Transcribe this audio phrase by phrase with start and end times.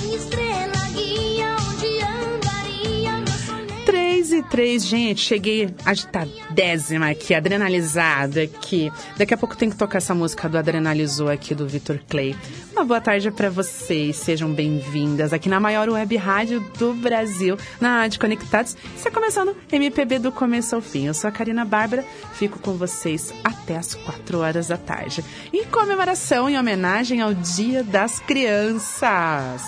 [4.25, 8.91] 3 e 3, gente, cheguei agitadésima aqui, adrenalizada aqui.
[9.19, 12.35] Daqui a pouco tem que tocar essa música do Adrenalizou aqui do Vitor Clay.
[12.73, 18.01] Uma boa tarde para vocês, sejam bem-vindas aqui na maior web rádio do Brasil, na
[18.01, 18.75] Rádio Conectados.
[18.97, 21.07] Está começando MPB do começo ao fim.
[21.07, 25.23] Eu sou a Karina Bárbara, fico com vocês até as 4 horas da tarde.
[25.53, 29.63] Em comemoração, em homenagem ao Dia das Crianças.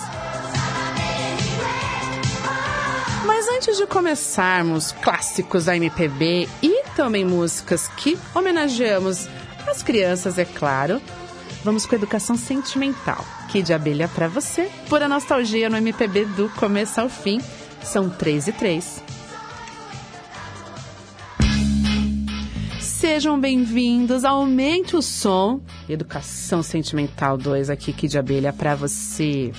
[3.25, 9.29] Mas antes de começarmos clássicos da MPB e também músicas que homenageamos
[9.67, 11.01] as crianças, é claro,
[11.65, 13.25] vamos com educação sentimental.
[13.49, 17.41] Que de abelha pra você, pura nostalgia no MPB do começo ao fim.
[17.83, 19.03] São três e três.
[22.81, 25.61] Sejam bem-vindos, aumente o som.
[25.89, 29.53] Educação Sentimental 2 aqui, que de abelha pra você.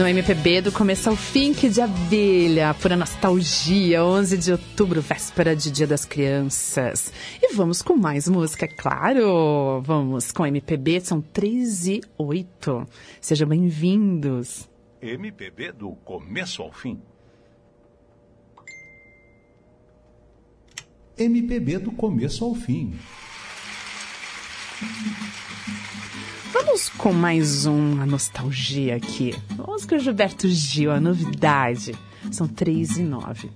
[0.00, 5.54] No MPB do começo ao fim, que de abelha, pura nostalgia, 11 de outubro, véspera
[5.54, 7.12] de Dia das Crianças.
[7.42, 9.82] E vamos com mais música, é claro!
[9.82, 12.88] Vamos com MPB, são 3 e 8.
[13.20, 14.70] Sejam bem-vindos.
[15.02, 16.98] MPB do começo ao fim.
[21.18, 22.94] MPB do começo ao fim.
[26.52, 29.34] Vamos com mais um, a nostalgia aqui.
[29.56, 31.94] Vamos com o Gilberto Gil, a novidade.
[32.32, 33.50] São 3 e 9.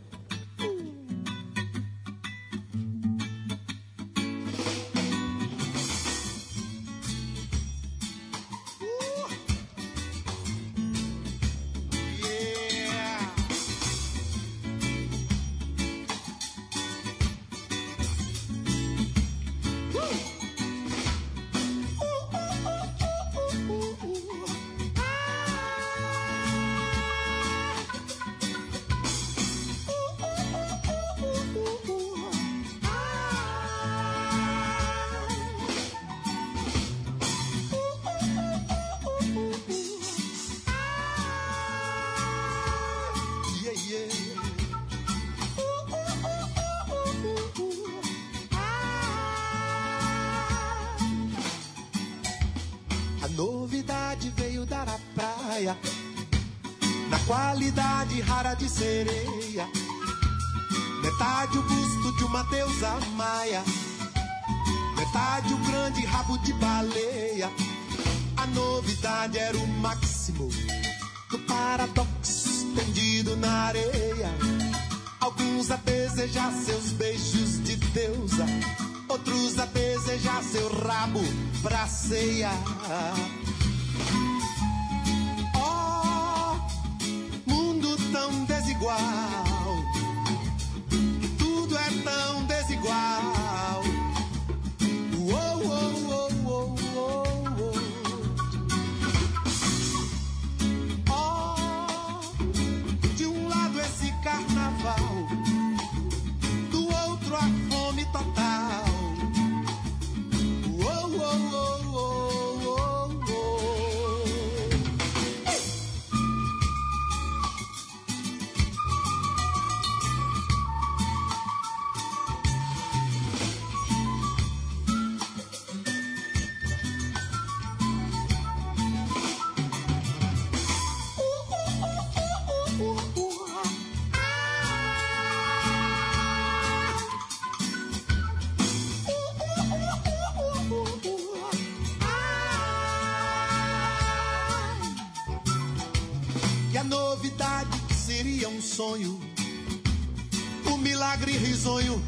[151.55, 152.03] Risonho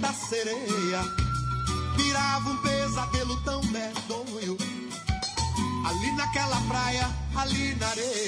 [0.00, 1.00] da sereia
[1.96, 4.56] virava um pesadelo tão medonho.
[5.86, 8.27] Ali naquela praia, ali na areia,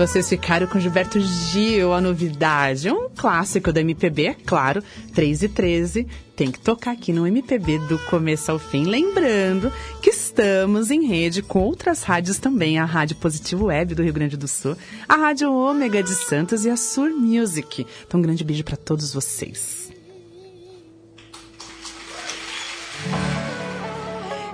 [0.00, 2.90] Vocês ficaram com Gilberto Gil, a novidade.
[2.90, 4.82] Um clássico da MPB, claro.
[5.14, 6.06] 3 e 13.
[6.34, 8.84] Tem que tocar aqui no MPB do começo ao fim.
[8.84, 12.78] Lembrando que estamos em rede com outras rádios também.
[12.78, 14.74] A Rádio Positivo Web do Rio Grande do Sul,
[15.06, 17.86] a Rádio Ômega de Santos e a Sur Music.
[18.06, 19.89] Então, um grande beijo para todos vocês.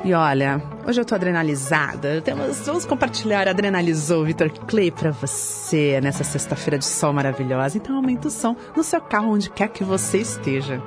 [0.07, 2.23] E olha, hoje eu tô adrenalizada.
[2.23, 7.77] Temos, vamos compartilhar Adrenalizou Vitor Clay pra você nessa sexta-feira de sol maravilhosa.
[7.77, 10.81] Então aumenta o som no seu carro, onde quer que você esteja.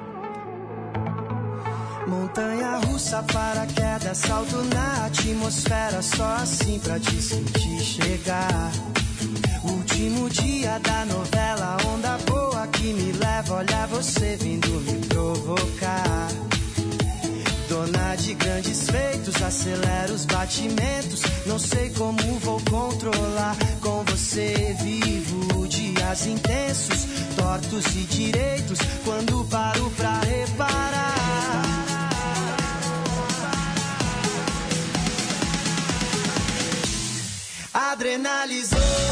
[2.08, 8.72] Montanha russa, paraquedas, salto na atmosfera, só assim pra te sentir chegar.
[9.66, 16.30] Último dia da novela, onda boa que me leva, olha você vindo me provocar.
[18.18, 21.22] De grandes feitos, acelera os batimentos.
[21.46, 23.56] Não sei como vou controlar.
[23.82, 28.80] Com você vivo dias intensos, tortos e direitos.
[29.06, 31.16] Quando paro pra reparar.
[37.74, 39.09] Adrenalizou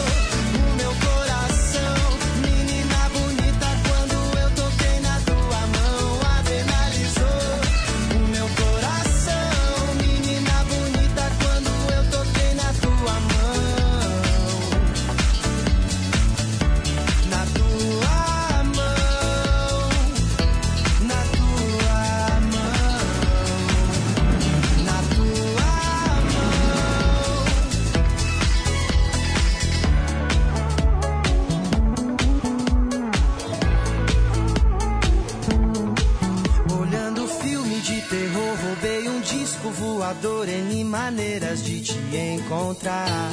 [39.79, 43.31] voador N maneiras de te encontrar.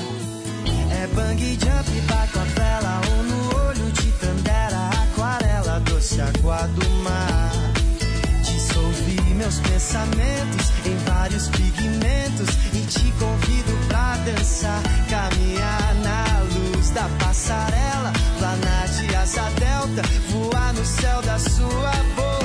[0.90, 6.88] É bang jump, bato a vela ou no olho de tandera, aquarela, doce água do
[7.02, 7.52] mar.
[8.42, 17.08] Dissolvi meus pensamentos em vários pigmentos e te convido pra dançar, caminhar na luz da
[17.24, 22.43] passarela, planar de asa delta, voar no céu da sua boca.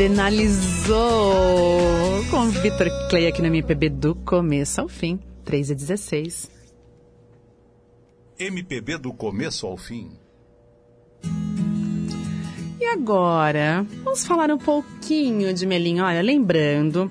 [0.00, 0.96] Adrenalizou
[2.30, 5.20] com Vitor Clay aqui no MPB do começo ao fim.
[5.44, 6.50] 3 e 16.
[8.38, 10.10] MPB do começo ao fim.
[12.80, 16.02] E agora, vamos falar um pouquinho de Melinho.
[16.02, 17.10] Olha, lembrando,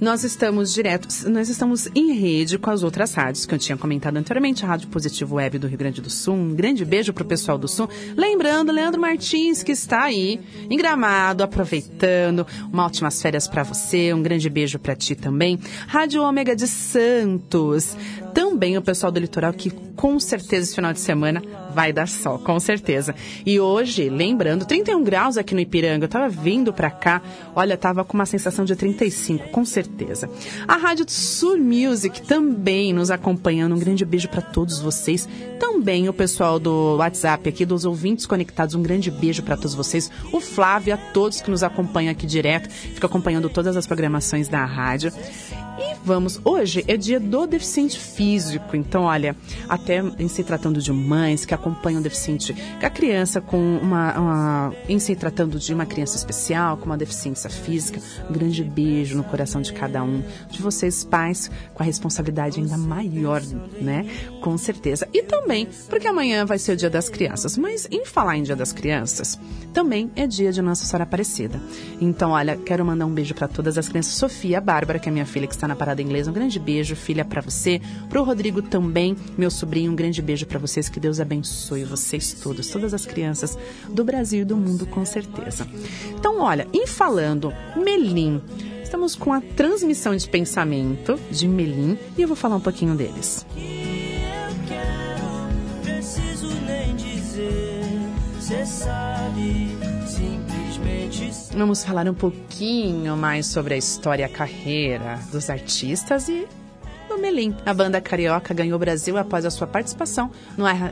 [0.00, 4.16] nós estamos diretos, nós estamos em rede com as outras rádios que eu tinha comentado
[4.16, 6.34] anteriormente, a Rádio Positivo Web do Rio Grande do Sul.
[6.34, 7.88] Um grande beijo pro pessoal do Sul.
[8.16, 10.40] Lembrando, Leandro Martins, que está aí
[10.70, 12.46] em Gramado, aproveitando.
[12.72, 14.12] Uma ótimas férias para você.
[14.12, 15.58] Um grande beijo para ti também.
[15.86, 17.96] Rádio Ômega de Santos.
[18.38, 21.42] Também o pessoal do litoral que com certeza esse final de semana
[21.74, 23.12] vai dar sol, com certeza.
[23.44, 26.04] E hoje, lembrando, 31 graus aqui no Ipiranga.
[26.04, 27.20] Eu tava vindo pra cá,
[27.52, 30.30] olha, tava com uma sensação de 35, com certeza.
[30.68, 33.74] A Rádio Sur Music também nos acompanhando.
[33.74, 35.28] Um grande beijo pra todos vocês.
[35.58, 38.76] Também o pessoal do WhatsApp aqui, dos ouvintes conectados.
[38.76, 40.12] Um grande beijo pra todos vocês.
[40.32, 44.64] O Flávio, a todos que nos acompanham aqui direto, fica acompanhando todas as programações da
[44.64, 45.12] rádio.
[45.80, 49.36] E vamos, hoje é dia do deficiente físico, então olha,
[49.68, 54.74] até em se tratando de mães que acompanham o deficiente, a criança com uma, uma,
[54.88, 59.24] em se tratando de uma criança especial, com uma deficiência física, um grande beijo no
[59.24, 63.42] coração de cada um, de vocês pais, com a responsabilidade ainda maior,
[63.80, 64.06] né?
[64.40, 65.06] Com certeza.
[65.12, 68.56] E também, porque amanhã vai ser o dia das crianças, mas em falar em dia
[68.56, 69.38] das crianças,
[69.72, 71.60] também é dia de Nossa Senhora Aparecida.
[72.00, 74.14] Então, olha, quero mandar um beijo para todas as crianças.
[74.14, 77.24] Sofia, Bárbara, que é minha filha que está na parada inglesa, um grande beijo, filha,
[77.24, 77.80] para você.
[78.10, 80.86] Pro Rodrigo também, meu sobrinho, um grande beijo para vocês.
[80.88, 83.56] Que Deus abençoe vocês todos, todas as crianças
[83.88, 85.66] do Brasil e do mundo, com certeza.
[86.10, 88.42] Então, olha, em falando, Melim.
[88.82, 93.46] Estamos com a transmissão de pensamento de Melim e eu vou falar um pouquinho deles.
[98.64, 99.78] Sabe,
[101.32, 106.46] simplesmente Vamos falar um pouquinho mais sobre a história e a carreira dos artistas e
[107.08, 107.54] do Melim.
[107.66, 110.30] A banda carioca ganhou o Brasil após a sua participação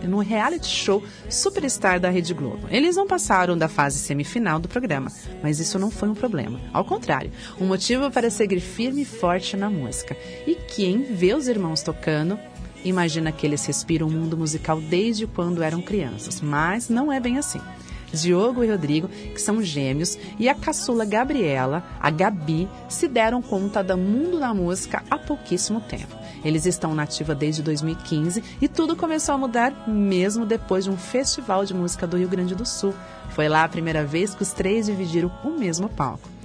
[0.06, 2.66] no reality show Superstar da Rede Globo.
[2.70, 5.10] Eles não passaram da fase semifinal do programa,
[5.42, 6.58] mas isso não foi um problema.
[6.72, 10.16] Ao contrário, um motivo para seguir firme e forte na música.
[10.46, 12.38] E quem vê os irmãos tocando
[12.84, 17.38] imagina que eles respiram o mundo musical desde quando eram crianças, mas não é bem
[17.38, 17.60] assim.
[18.20, 23.82] Diogo e Rodrigo, que são gêmeos, e a caçula Gabriela, a Gabi, se deram conta
[23.82, 26.16] do mundo da música há pouquíssimo tempo.
[26.44, 30.96] Eles estão na ativa desde 2015 e tudo começou a mudar mesmo depois de um
[30.96, 32.94] festival de música do Rio Grande do Sul.
[33.30, 36.35] Foi lá a primeira vez que os três dividiram o mesmo palco.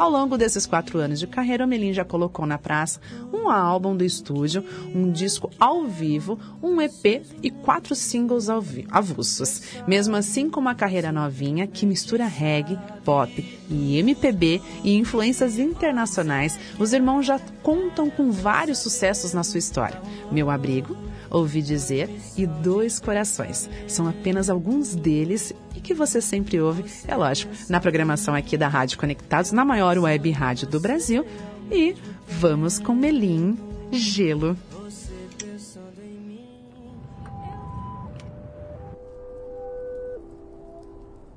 [0.00, 2.98] Ao longo desses quatro anos de carreira, o Melim já colocou na praça
[3.30, 9.60] um álbum do estúdio, um disco ao vivo, um EP e quatro singles avulsos.
[9.86, 16.58] Mesmo assim, com uma carreira novinha que mistura reggae, pop e MPB e influências internacionais,
[16.78, 20.00] os irmãos já contam com vários sucessos na sua história.
[20.32, 20.96] Meu Abrigo,
[21.30, 23.68] Ouvi Dizer e Dois Corações.
[23.86, 28.68] São apenas alguns deles e que você sempre ouve, é lógico, na programação aqui da
[28.68, 31.24] Rádio Conectados, na maior web rádio do Brasil.
[31.70, 31.94] E
[32.26, 33.56] vamos com Melim
[33.92, 34.56] Gelo.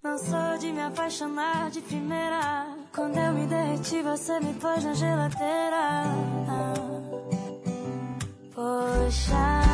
[0.03, 2.67] Não sou de me apaixonar de primeira.
[2.93, 6.03] Quando eu me derreti, você me pôs na geladeira.
[8.55, 9.65] Poxa,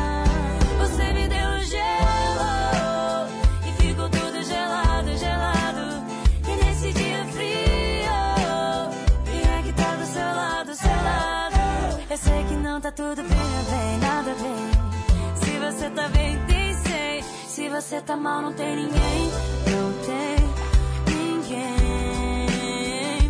[0.78, 3.28] você me deu gelo
[3.68, 6.02] e ficou tudo gelado, gelado.
[6.48, 8.10] E nesse dia frio,
[9.26, 11.56] quem é que tá do seu lado, seu lado?
[12.08, 14.70] Eu sei que não tá tudo bem, bem, nada bem.
[15.34, 17.22] Se você tá bem, tem sei.
[17.48, 19.30] Se você tá mal, não tem ninguém.
[19.68, 20.38] Não tem
[21.14, 22.46] ninguém.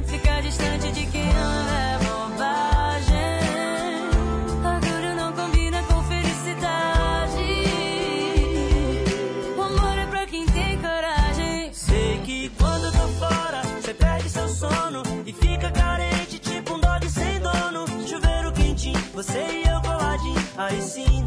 [0.05, 1.90] Ficar distante de quem ama
[20.61, 21.25] Aí sim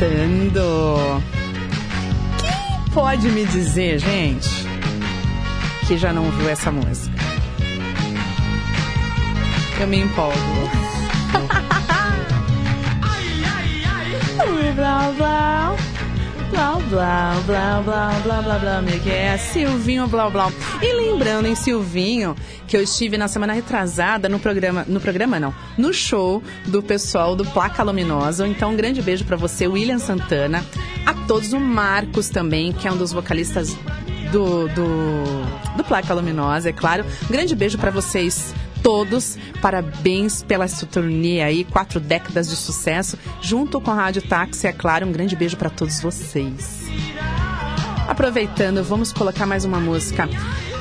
[0.00, 1.22] Aproveitando.
[2.40, 4.48] Quem pode me dizer, gente,
[5.86, 7.14] que já não viu essa música?
[9.78, 10.32] Eu me empolgo.
[14.74, 15.76] blá blá.
[16.50, 20.50] Blá blá blá blá blá blá blá, meu que é Silvinho blá blá.
[20.80, 22.34] E lembrando em Silvinho
[22.70, 27.34] que eu estive na semana retrasada no programa, no programa não, no show do pessoal
[27.34, 28.46] do Placa Luminosa.
[28.46, 30.64] Então um grande beijo pra você, William Santana,
[31.04, 33.76] a todos o Marcos também, que é um dos vocalistas
[34.30, 37.04] do, do, do Placa Luminosa, é claro.
[37.24, 38.54] Um grande beijo pra vocês
[38.84, 39.36] todos.
[39.60, 44.72] Parabéns pela sua turnê aí, quatro décadas de sucesso, junto com a Rádio Táxi, é
[44.72, 45.08] claro.
[45.08, 46.88] Um grande beijo para todos vocês.
[48.06, 50.28] Aproveitando, vamos colocar mais uma música.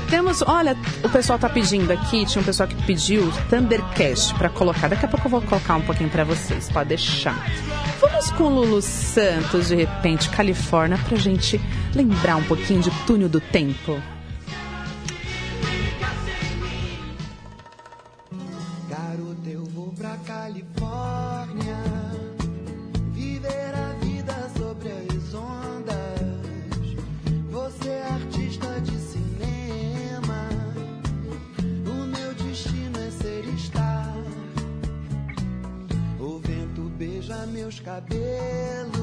[0.10, 4.88] Temos, olha, o pessoal tá pedindo aqui, tinha um pessoal que pediu Thundercast para colocar.
[4.88, 7.36] Daqui a pouco eu vou colocar um pouquinho para vocês, pode deixar.
[8.02, 11.62] Vamos com Lulu Santos, de repente, Califórnia, pra gente
[11.94, 14.02] lembrar um pouquinho de Túnel do Tempo.
[37.70, 38.99] Meus cabelos,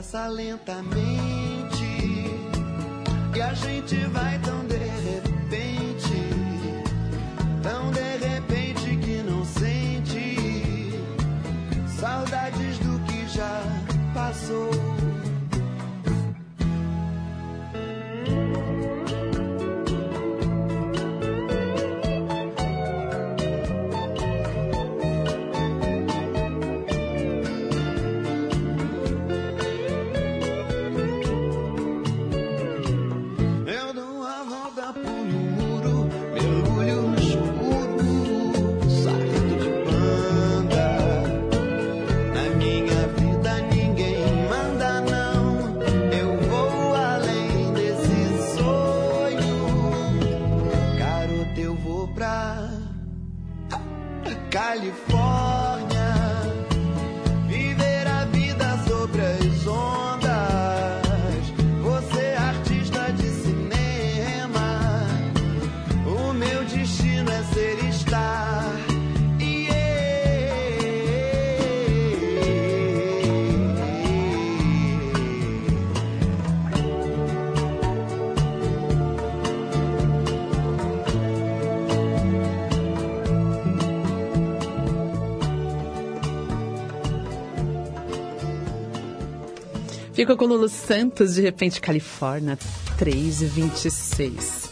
[0.00, 1.84] passa lentamente
[3.36, 4.59] e a gente vai tão
[90.20, 92.58] Fico com Lulu Santos, de repente, Califórnia,
[92.98, 94.70] 3 e 26.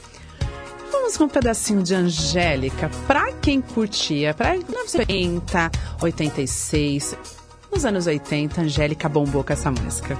[0.93, 5.71] Vamos com um pedacinho de Angélica, pra quem curtia, pra 90,
[6.03, 7.17] 86.
[7.73, 10.19] Nos anos 80, Angélica bombou com essa música.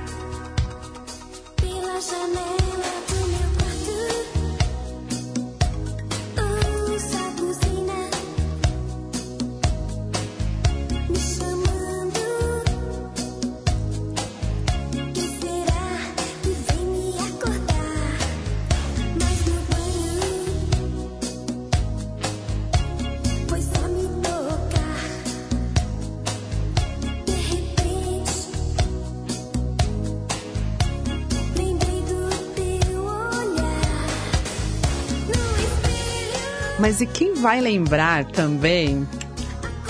[37.39, 39.09] Vai lembrar também?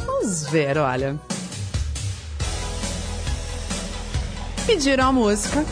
[0.05, 1.19] Vamos ver, olha.
[4.67, 5.65] Pediram a música.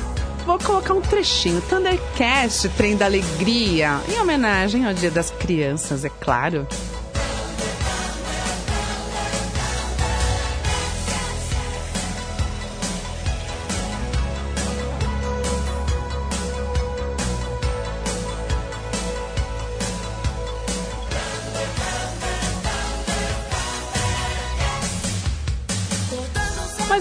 [0.47, 1.61] Vou colocar um trechinho.
[1.63, 4.01] Thundercast, Trem da Alegria.
[4.09, 6.67] Em homenagem ao Dia das Crianças, é claro.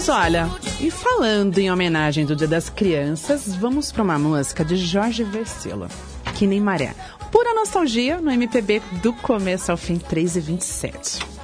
[0.06, 0.48] Mas olha,
[0.80, 5.88] e falando em homenagem do Dia das Crianças, vamos para uma música de Jorge Versilo,
[6.36, 6.94] Que Nem Maré.
[7.32, 11.35] Pura nostalgia no MPB do começo ao fim, 3 e 27.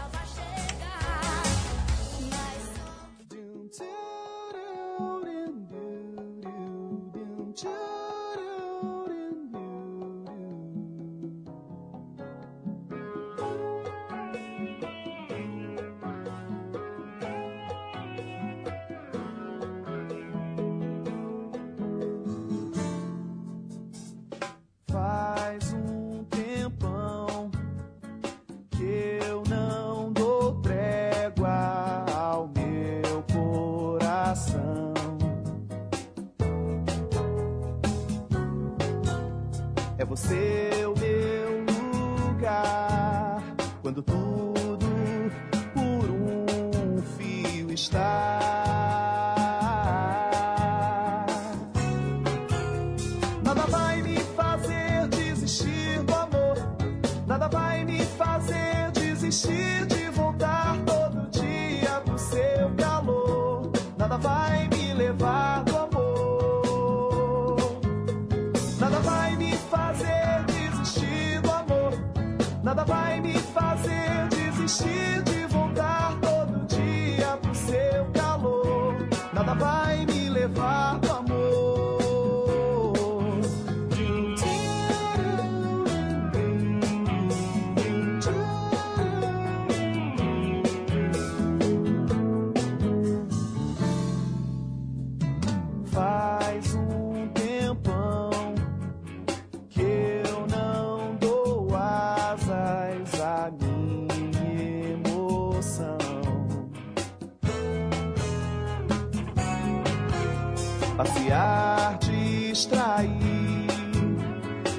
[111.12, 113.08] passear, distrair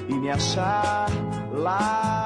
[0.08, 1.08] e me achar
[1.52, 2.23] lá.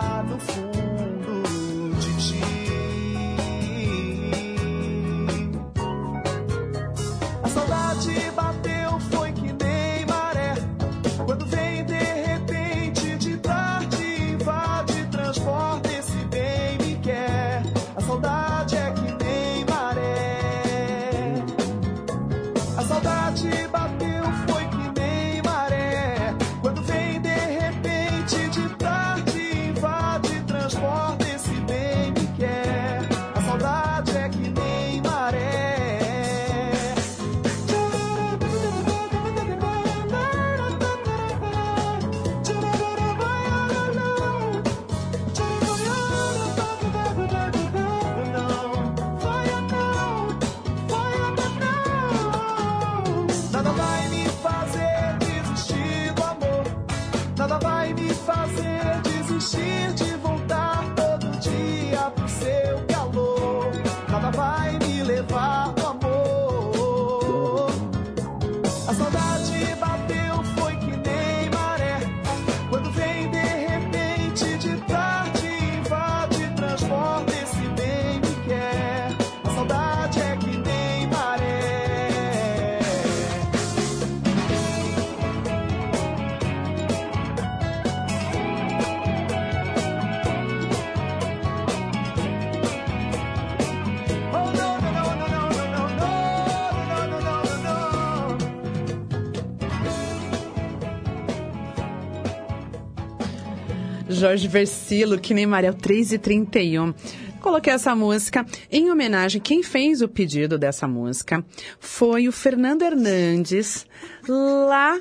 [104.19, 106.93] Jorge Versilo, que nem é o 3 e 31.
[107.41, 109.41] Coloquei essa música em homenagem.
[109.41, 111.45] Quem fez o pedido dessa música
[111.79, 113.87] foi o Fernando Hernandes,
[114.29, 114.99] lá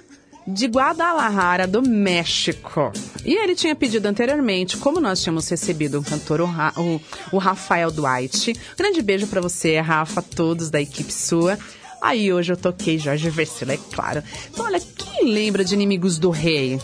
[0.48, 2.94] de Guadalajara, do México.
[3.26, 7.02] E ele tinha pedido anteriormente, como nós tínhamos recebido um cantor, o, Ra o,
[7.32, 8.54] o Rafael Duarte.
[8.78, 11.58] Grande beijo para você, Rafa, todos da equipe sua.
[12.00, 14.24] Aí hoje eu toquei Jorge Versilo, é claro.
[14.52, 16.80] Então, olha, quem lembra de Inimigos do Rei?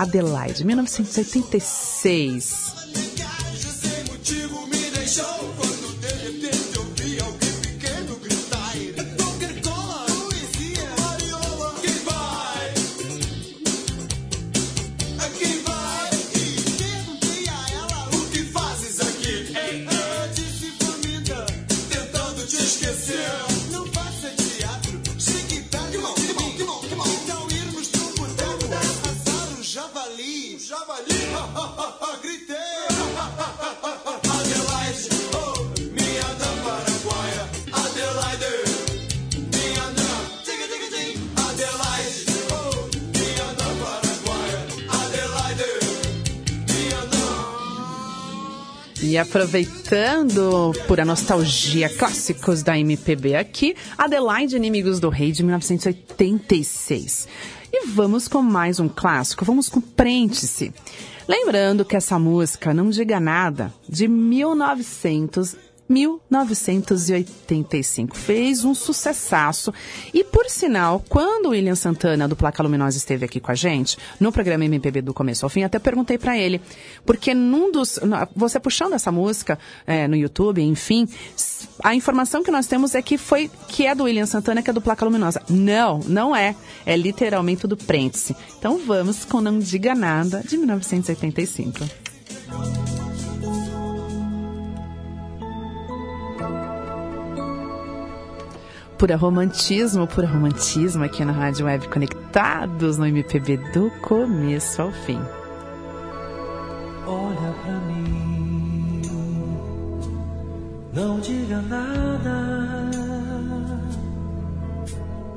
[0.00, 2.80] Adelaide, 1986.
[49.10, 50.70] E aproveitando
[51.00, 57.26] a nostalgia clássicos da MPB aqui, Adelaide Inimigos do Rei de 1986.
[57.72, 60.72] E vamos com mais um clássico, vamos com Prente-se.
[61.26, 65.69] Lembrando que essa música, Não Diga Nada, de 1986.
[65.90, 68.16] 1985.
[68.16, 69.74] Fez um sucessaço.
[70.14, 73.98] E, por sinal, quando o William Santana, do Placa Luminosa, esteve aqui com a gente,
[74.20, 76.60] no programa MPB do começo ao fim, até perguntei para ele.
[77.04, 77.98] Porque num dos.
[78.36, 81.08] Você puxando essa música é, no YouTube, enfim,
[81.82, 84.72] a informação que nós temos é que foi que é do William Santana, que é
[84.72, 85.42] do Placa Luminosa.
[85.48, 86.54] Não, não é.
[86.86, 88.36] É literalmente do Prentice.
[88.58, 91.84] Então vamos com Não Diga Nada, de 1985.
[99.00, 105.18] Pura romantismo, pura romantismo aqui na Rádio Web Conectados no MPB do começo ao fim.
[107.06, 109.00] Olha pra mim,
[110.92, 112.90] não diga nada.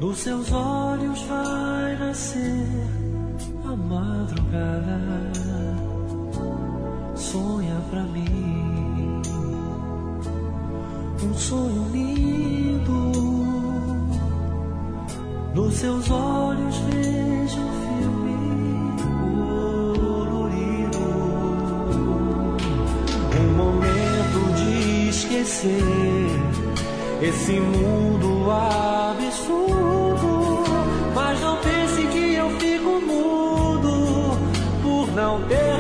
[0.02, 2.68] Nos seus olhos vai nascer
[3.64, 5.00] a madrugada.
[7.16, 9.22] Sonha pra mim
[11.24, 13.33] um sonho lindo.
[15.54, 18.98] Nos seus olhos vejo um filme
[19.86, 20.98] colorido.
[23.40, 26.28] Um momento de esquecer
[27.22, 29.84] esse mundo absurdo.
[31.14, 34.36] Mas não pense que eu fico mudo
[34.82, 35.73] por não ter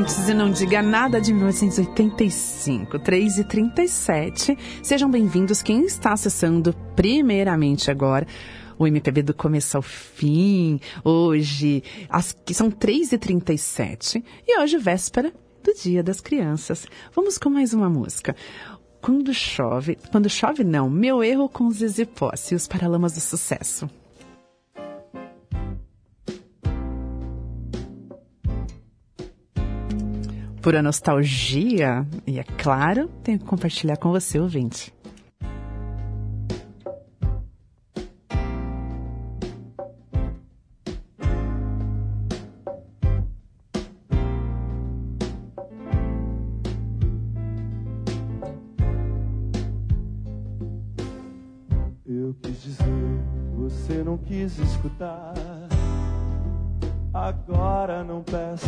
[0.00, 4.58] Parentes e não diga nada de 1985, 3 e 37.
[4.82, 8.26] Sejam bem-vindos quem está acessando primeiramente agora
[8.78, 10.80] o MPB do começo ao fim.
[11.04, 14.24] Hoje, as, são 3 e 37
[14.58, 16.86] hoje véspera do Dia das Crianças.
[17.14, 18.34] Vamos com mais uma música.
[19.02, 23.86] Quando chove, quando chove não, meu erro com Zizi Posse e os Paralamas do Sucesso.
[30.62, 34.92] Pura nostalgia, e é claro, tenho que compartilhar com você, ouvinte.
[52.06, 52.84] Eu quis dizer,
[53.56, 55.32] você não quis escutar.
[57.14, 58.66] Agora não peça,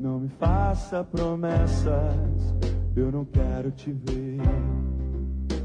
[0.00, 1.94] não me faça promessas.
[2.96, 4.40] Eu não quero te ver,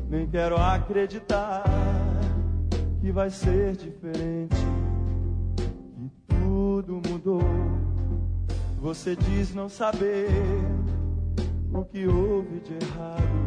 [0.10, 1.64] nem quero acreditar
[3.00, 4.56] que vai ser diferente.
[6.28, 7.42] Que tudo mudou.
[8.80, 10.28] Você diz não saber
[11.74, 13.46] o que houve de errado.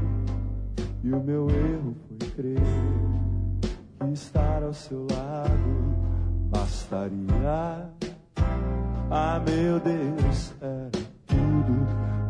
[1.04, 2.60] E o meu erro foi crer
[4.00, 5.52] que estar ao seu lado
[6.50, 7.97] bastaria.
[9.10, 10.90] Ah, meu Deus, era
[11.26, 11.86] tudo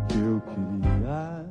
[0.09, 1.45] que eu queria.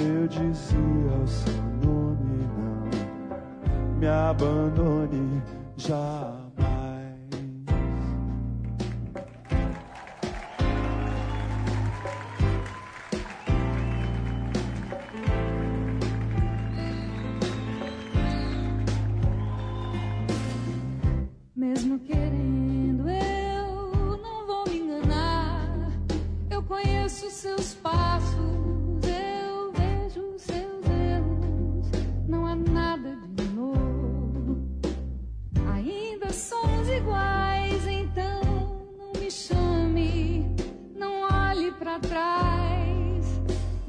[0.00, 0.78] Eu dizia
[1.22, 1.52] o seu
[1.82, 5.42] nome, não me abandone
[5.76, 6.43] jamais.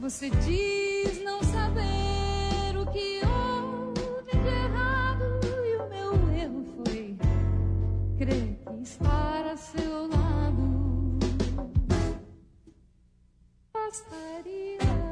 [0.05, 7.17] Você diz não saber o que houve de errado e o meu erro foi
[8.15, 11.17] crer que estar a seu lado
[13.73, 15.04] bastaria.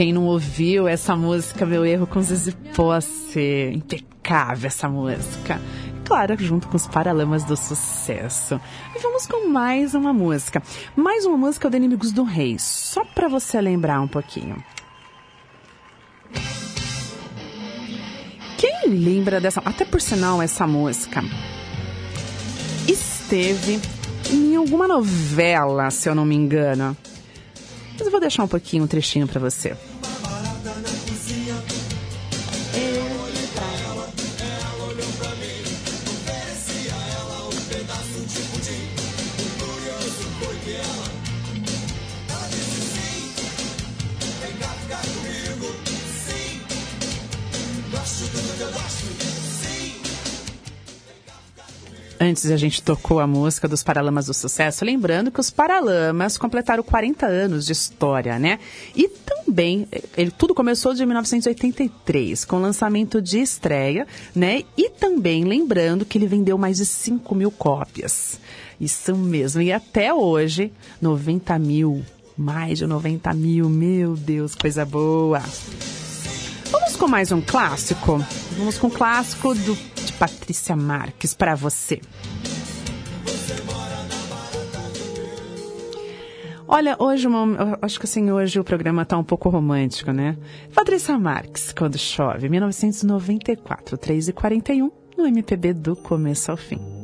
[0.00, 3.70] Quem não ouviu essa música, meu erro com Zizi Posse.
[3.74, 5.60] Impecável essa música.
[6.06, 8.58] Claro, junto com os Paralamas do Sucesso.
[8.96, 10.62] E vamos com mais uma música.
[10.96, 12.58] Mais uma música do Inimigos do Rei.
[12.58, 14.56] Só pra você lembrar um pouquinho.
[18.56, 19.60] Quem lembra dessa.
[19.66, 21.22] Até por sinal, essa música
[22.88, 23.78] esteve
[24.32, 26.96] em alguma novela, se eu não me engano.
[27.98, 29.76] Mas eu vou deixar um pouquinho, um trechinho pra você.
[52.30, 56.80] Antes a gente tocou a música dos Paralamas do Sucesso, lembrando que os Paralamas completaram
[56.80, 58.60] 40 anos de história, né?
[58.94, 64.62] E também, ele, tudo começou de 1983, com o lançamento de estreia, né?
[64.78, 68.38] E também lembrando que ele vendeu mais de 5 mil cópias.
[68.80, 69.60] Isso mesmo.
[69.60, 70.72] E até hoje,
[71.02, 72.04] 90 mil.
[72.38, 73.68] Mais de 90 mil.
[73.68, 75.42] Meu Deus, coisa boa.
[76.70, 78.24] Vamos com mais um clássico?
[78.56, 79.76] Vamos com o clássico do,
[80.20, 81.98] Patrícia Marques para você.
[86.68, 90.36] Olha, hoje, uma- acho que assim, hoje o programa tá um pouco romântico, né?
[90.74, 96.99] Patrícia Marques, Quando Chove, 1994, 3 e 41 no MPB do começo ao fim.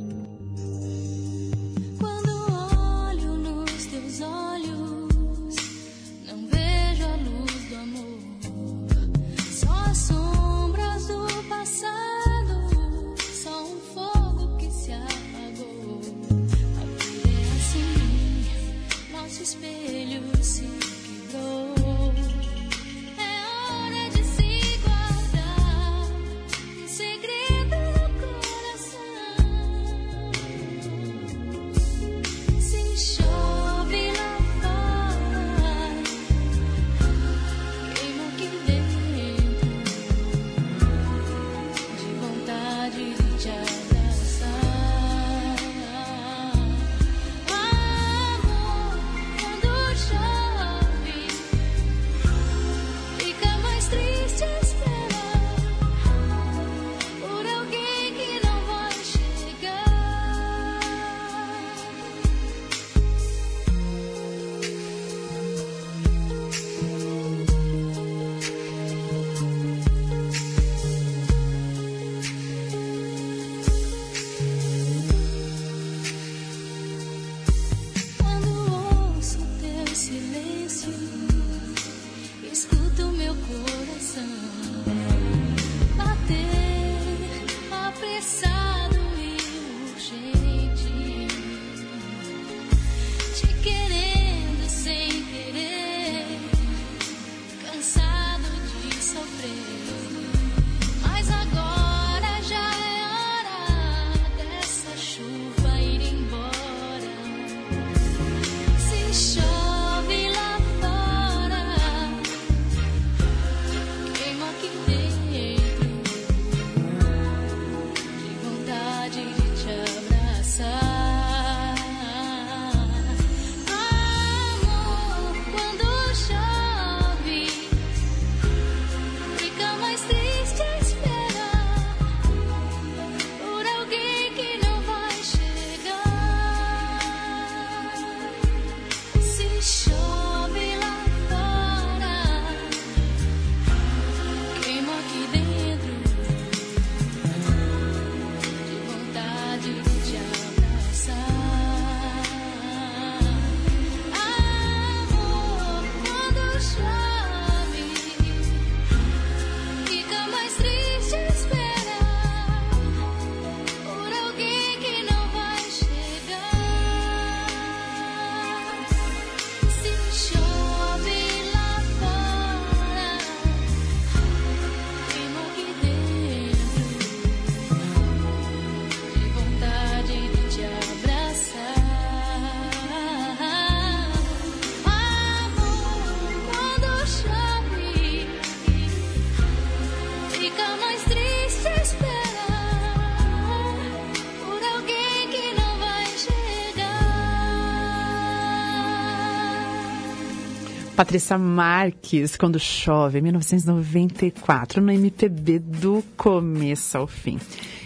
[200.96, 207.38] Patrícia Marques, Quando Chove, 1994, no MPB do começo ao fim.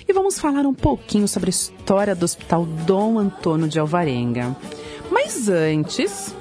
[0.09, 4.57] E vamos falar um pouquinho sobre a história do Hospital Dom Antônio de Alvarenga.
[5.11, 6.33] Mas antes,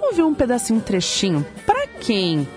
[0.00, 2.48] vamos ver um pedacinho, um trechinho, para quem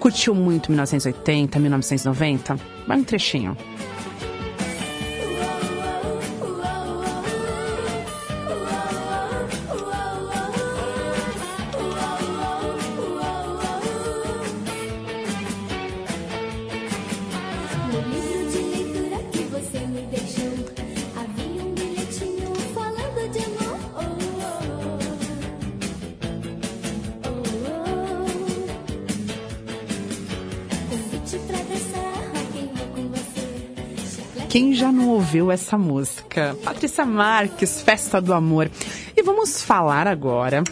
[0.00, 3.54] curtiu muito 1980, 1990, vai um trechinho.
[35.34, 36.56] Ouviu essa música?
[36.62, 38.70] Patrícia Marques, Festa do Amor.
[39.16, 40.62] E vamos falar agora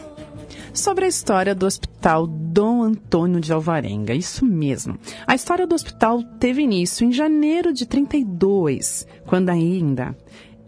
[0.73, 4.15] sobre a história do Hospital Dom Antônio de Alvarenga.
[4.15, 4.97] Isso mesmo.
[5.27, 10.17] A história do hospital teve início em janeiro de 32, quando ainda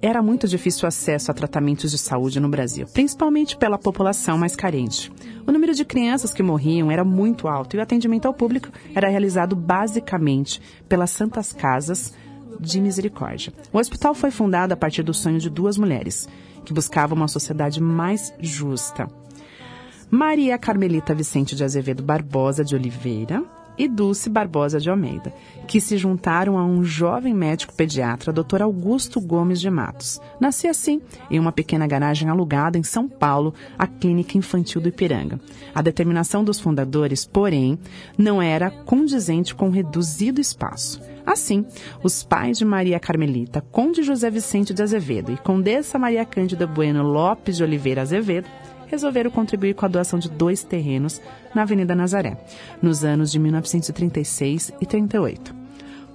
[0.03, 4.57] era muito difícil o acesso a tratamentos de saúde no Brasil, principalmente pela população mais
[4.57, 5.11] carente.
[5.47, 9.09] O número de crianças que morriam era muito alto e o atendimento ao público era
[9.09, 12.12] realizado basicamente pelas santas casas
[12.61, 13.53] de misericórdia.
[13.72, 16.28] O hospital foi fundado a partir do sonho de duas mulheres
[16.64, 19.09] que buscavam uma sociedade mais justa.
[20.11, 23.42] Maria Carmelita Vicente de Azevedo Barbosa de Oliveira
[23.76, 25.34] e Dulce Barbosa de Almeida,
[25.66, 28.62] que se juntaram a um jovem médico pediatra, Dr.
[28.62, 30.20] Augusto Gomes de Matos.
[30.40, 35.40] Nascia assim, em uma pequena garagem alugada em São Paulo, a Clínica Infantil do Ipiranga.
[35.74, 37.78] A determinação dos fundadores, porém,
[38.16, 41.01] não era condizente com o reduzido espaço.
[41.27, 41.64] Assim,
[42.03, 47.03] os pais de Maria Carmelita, Conde José Vicente de Azevedo e Condessa Maria Cândida Bueno
[47.03, 48.49] Lopes de Oliveira Azevedo,
[48.87, 51.20] resolveram contribuir com a doação de dois terrenos
[51.55, 52.37] na Avenida Nazaré,
[52.81, 55.55] nos anos de 1936 e 38.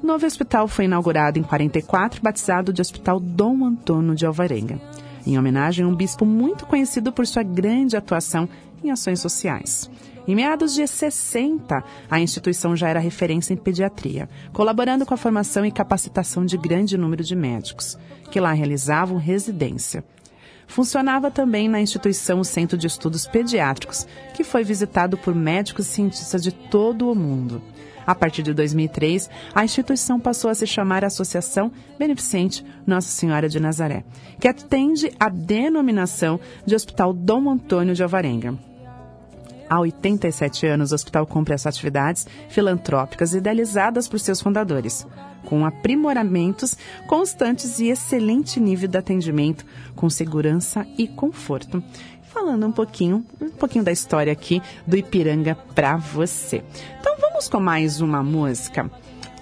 [0.02, 4.80] O novo hospital foi inaugurado em 44, batizado de Hospital Dom Antônio de Alvarenga,
[5.28, 8.48] em homenagem a um bispo muito conhecido por sua grande atuação
[8.82, 9.90] em ações sociais.
[10.30, 15.66] Em meados de 60, a instituição já era referência em pediatria, colaborando com a formação
[15.66, 17.98] e capacitação de grande número de médicos,
[18.30, 20.04] que lá realizavam residência.
[20.68, 24.06] Funcionava também na instituição o Centro de Estudos Pediátricos,
[24.36, 27.60] que foi visitado por médicos e cientistas de todo o mundo.
[28.06, 33.60] A partir de 2003, a instituição passou a se chamar Associação Beneficente Nossa Senhora de
[33.60, 34.04] Nazaré,
[34.40, 38.69] que atende a denominação de Hospital Dom Antônio de Alvarenga.
[39.70, 45.06] Há 87 anos, o hospital cumpre as atividades filantrópicas idealizadas por seus fundadores,
[45.46, 46.76] com aprimoramentos
[47.08, 49.64] constantes e excelente nível de atendimento,
[49.96, 51.84] com segurança e conforto.
[52.24, 56.64] Falando um pouquinho, um pouquinho da história aqui do Ipiranga para você.
[57.00, 58.90] Então vamos com mais uma música.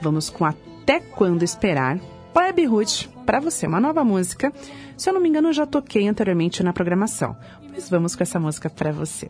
[0.02, 2.00] Vamos com Até Quando Esperar,
[2.34, 4.52] Plebe Ruth, para você, uma nova música.
[4.98, 7.36] Se eu não me engano, eu já toquei anteriormente na programação,
[7.72, 9.30] mas vamos com essa música para você.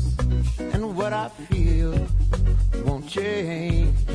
[0.83, 2.07] and what I feel
[2.85, 4.10] won't change.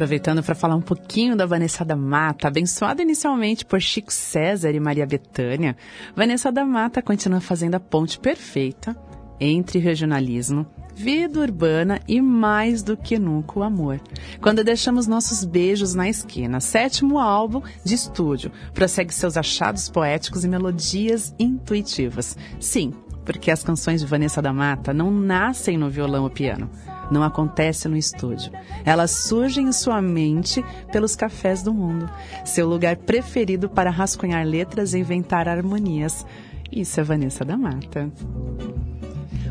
[0.00, 4.80] Aproveitando para falar um pouquinho da Vanessa da Mata, abençoada inicialmente por Chico César e
[4.80, 5.76] Maria Bethânia,
[6.16, 8.96] Vanessa da Mata continua fazendo a ponte perfeita
[9.38, 14.00] entre regionalismo, vida urbana e mais do que nunca o amor.
[14.40, 20.48] Quando deixamos nossos beijos na esquina, sétimo álbum de estúdio, prossegue seus achados poéticos e
[20.48, 22.38] melodias intuitivas.
[22.58, 26.70] Sim, porque as canções de Vanessa da Mata não nascem no violão ou piano
[27.10, 28.52] não acontece no estúdio.
[28.84, 32.08] Elas surgem em sua mente pelos cafés do mundo,
[32.44, 36.24] seu lugar preferido para rascunhar letras e inventar harmonias.
[36.70, 38.10] Isso é Vanessa da Mata.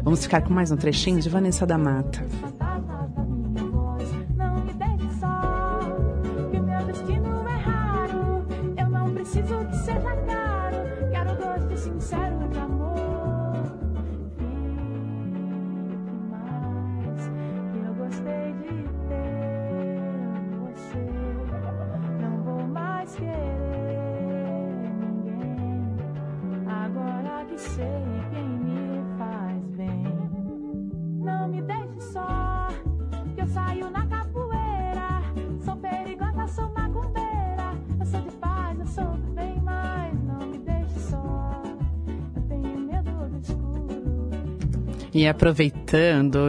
[0.04, 2.26] Vamos ficar com mais um trechinho de Vanessa da Mata.
[4.38, 5.40] Não me deixe só,
[45.20, 45.89] E aproveitando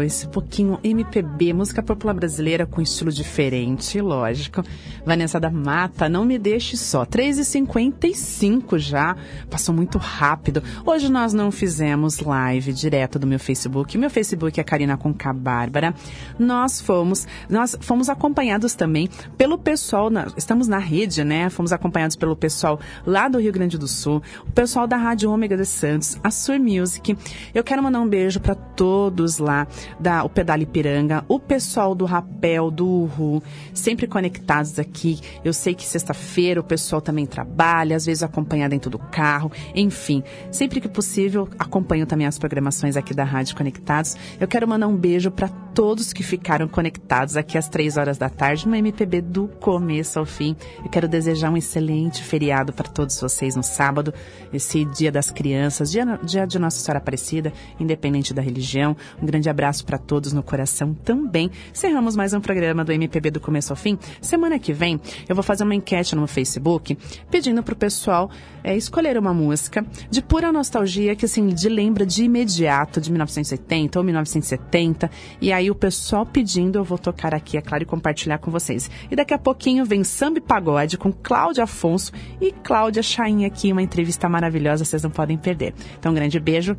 [0.05, 4.63] esse pouquinho MPB, música popular brasileira com estilo diferente, lógico.
[5.05, 7.07] Vanessa da Mata, não me deixe só.
[7.07, 9.17] 3h55 já,
[9.49, 10.63] passou muito rápido.
[10.85, 13.97] Hoje nós não fizemos live direto do meu Facebook.
[13.97, 15.95] Meu Facebook é Karina Conca Bárbara.
[16.39, 21.49] Nós fomos, nós fomos acompanhados também pelo pessoal, na- estamos na rede, né?
[21.49, 25.57] Fomos acompanhados pelo pessoal lá do Rio Grande do Sul, o pessoal da Rádio Ômega
[25.57, 27.17] de Santos, a Sur Music.
[27.55, 29.67] Eu quero mandar um beijo para todos lá
[29.99, 35.21] da o Pedale Piranga, o pessoal do Rapel, do Uhu, sempre conectados aqui.
[35.45, 40.23] Eu sei que sexta-feira o pessoal também trabalha, às vezes acompanha dentro do carro, enfim.
[40.51, 44.17] Sempre que possível, acompanho também as programações aqui da Rádio Conectados.
[44.39, 48.29] Eu quero mandar um beijo para todos que ficaram conectados aqui às três horas da
[48.29, 50.57] tarde no MPB do começo ao fim.
[50.85, 54.13] Eu quero desejar um excelente feriado para todos vocês no sábado,
[54.53, 58.97] esse Dia das Crianças, dia, dia de Nossa Senhora Aparecida, independente da religião.
[59.21, 61.51] Um grande abraço para todos no coração também.
[61.73, 63.99] Cerramos mais um programa do MPB do começo ao fim.
[64.21, 66.97] Semana que vem eu vou fazer uma enquete no Facebook
[67.31, 68.31] pedindo para o pessoal
[68.63, 73.99] é, escolher uma música de pura nostalgia que assim de lembra de imediato de 1980
[73.99, 75.11] ou 1970
[75.41, 78.91] e aí o pessoal pedindo eu vou tocar aqui é claro e compartilhar com vocês
[79.11, 83.73] e daqui a pouquinho vem samba e pagode com Cláudia Afonso e Cláudia Chain aqui
[83.73, 86.77] uma entrevista maravilhosa vocês não podem perder então um grande beijo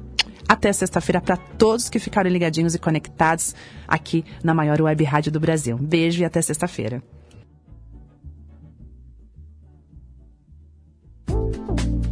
[0.52, 3.56] até sexta-feira para todos que ficaram ligadinhos e conectados
[3.88, 5.78] aqui na maior web rádio do Brasil.
[5.78, 7.02] Beijo e até sexta-feira.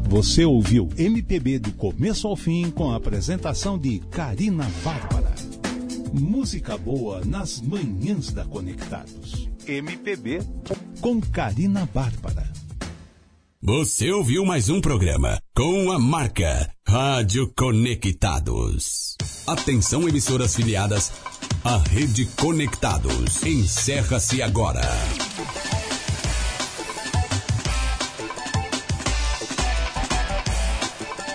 [0.08, 5.36] Você ouviu MPB do começo ao fim com a apresentação de Karina Bárbara.
[6.14, 9.50] Música boa nas manhãs da Conectados.
[9.68, 10.40] MPB
[11.02, 12.59] com Karina Bárbara.
[13.62, 19.18] Você ouviu mais um programa com a marca Rádio Conectados.
[19.46, 21.12] Atenção emissoras filiadas
[21.62, 23.44] à Rede Conectados.
[23.44, 24.80] Encerra-se agora.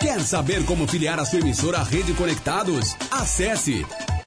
[0.01, 2.97] Quer saber como filiar a sua emissora à Rede Conectados?
[3.11, 3.85] Acesse